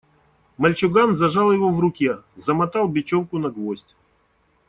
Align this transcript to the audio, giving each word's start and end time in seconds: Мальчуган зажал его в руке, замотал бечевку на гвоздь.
Мальчуган 0.57 1.13
зажал 1.13 1.51
его 1.51 1.69
в 1.69 1.79
руке, 1.79 2.17
замотал 2.35 2.87
бечевку 2.87 3.37
на 3.37 3.51
гвоздь. 3.51 3.95